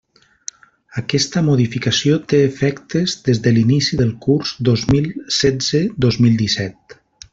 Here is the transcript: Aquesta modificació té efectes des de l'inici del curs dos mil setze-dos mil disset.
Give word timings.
Aquesta 1.01 1.43
modificació 1.49 2.15
té 2.33 2.39
efectes 2.45 3.15
des 3.27 3.41
de 3.49 3.53
l'inici 3.59 3.99
del 4.01 4.15
curs 4.25 4.55
dos 4.71 4.87
mil 4.95 5.11
setze-dos 5.41 6.19
mil 6.27 6.41
disset. 6.45 6.99